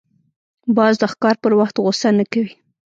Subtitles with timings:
[0.77, 2.53] باز د ښکار پر وخت غوسه نه کوي